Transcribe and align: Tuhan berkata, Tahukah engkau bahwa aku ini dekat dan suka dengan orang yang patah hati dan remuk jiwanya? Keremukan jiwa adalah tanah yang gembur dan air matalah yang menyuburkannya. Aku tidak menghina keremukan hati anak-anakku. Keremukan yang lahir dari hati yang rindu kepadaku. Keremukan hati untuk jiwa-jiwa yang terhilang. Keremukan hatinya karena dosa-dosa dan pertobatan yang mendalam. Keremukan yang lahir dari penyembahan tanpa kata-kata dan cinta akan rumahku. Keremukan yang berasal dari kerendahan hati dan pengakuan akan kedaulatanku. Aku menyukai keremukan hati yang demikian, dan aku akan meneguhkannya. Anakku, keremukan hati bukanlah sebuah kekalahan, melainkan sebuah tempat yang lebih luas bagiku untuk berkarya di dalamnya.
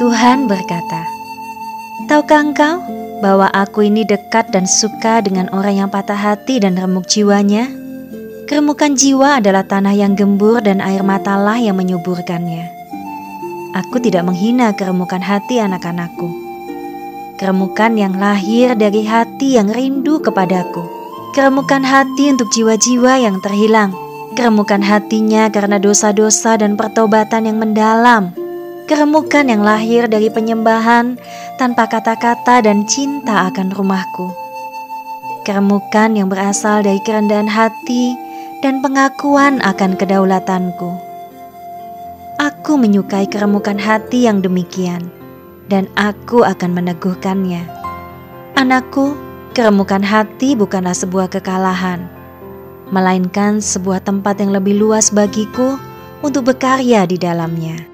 Tuhan 0.00 0.48
berkata, 0.48 1.04
Tahukah 2.08 2.40
engkau 2.40 2.80
bahwa 3.20 3.52
aku 3.52 3.84
ini 3.84 4.08
dekat 4.08 4.48
dan 4.48 4.64
suka 4.64 5.20
dengan 5.20 5.52
orang 5.52 5.76
yang 5.76 5.88
patah 5.92 6.16
hati 6.16 6.56
dan 6.56 6.72
remuk 6.72 7.04
jiwanya? 7.04 7.68
Keremukan 8.48 8.96
jiwa 8.96 9.44
adalah 9.44 9.60
tanah 9.60 9.92
yang 9.92 10.16
gembur 10.16 10.64
dan 10.64 10.80
air 10.80 11.04
matalah 11.04 11.60
yang 11.60 11.76
menyuburkannya. 11.76 12.72
Aku 13.76 14.00
tidak 14.00 14.24
menghina 14.24 14.72
keremukan 14.72 15.20
hati 15.20 15.60
anak-anakku. 15.60 16.32
Keremukan 17.36 17.92
yang 18.00 18.16
lahir 18.16 18.72
dari 18.80 19.04
hati 19.04 19.60
yang 19.60 19.68
rindu 19.68 20.24
kepadaku. 20.24 20.80
Keremukan 21.36 21.84
hati 21.84 22.32
untuk 22.32 22.48
jiwa-jiwa 22.56 23.20
yang 23.20 23.36
terhilang. 23.44 23.92
Keremukan 24.32 24.80
hatinya 24.80 25.52
karena 25.52 25.76
dosa-dosa 25.76 26.56
dan 26.56 26.80
pertobatan 26.80 27.52
yang 27.52 27.60
mendalam. 27.60 28.39
Keremukan 28.90 29.46
yang 29.46 29.62
lahir 29.62 30.10
dari 30.10 30.26
penyembahan 30.34 31.14
tanpa 31.62 31.86
kata-kata 31.86 32.58
dan 32.58 32.82
cinta 32.90 33.46
akan 33.46 33.70
rumahku. 33.70 34.34
Keremukan 35.46 36.18
yang 36.18 36.26
berasal 36.26 36.82
dari 36.82 36.98
kerendahan 37.06 37.46
hati 37.46 38.18
dan 38.66 38.82
pengakuan 38.82 39.62
akan 39.62 39.94
kedaulatanku. 39.94 40.90
Aku 42.42 42.74
menyukai 42.82 43.30
keremukan 43.30 43.78
hati 43.78 44.26
yang 44.26 44.42
demikian, 44.42 45.06
dan 45.70 45.86
aku 45.94 46.42
akan 46.42 46.74
meneguhkannya. 46.74 47.62
Anakku, 48.58 49.14
keremukan 49.54 50.02
hati 50.02 50.58
bukanlah 50.58 50.98
sebuah 50.98 51.30
kekalahan, 51.30 52.10
melainkan 52.90 53.62
sebuah 53.62 54.02
tempat 54.02 54.42
yang 54.42 54.50
lebih 54.50 54.82
luas 54.82 55.14
bagiku 55.14 55.78
untuk 56.26 56.50
berkarya 56.50 57.06
di 57.06 57.14
dalamnya. 57.14 57.89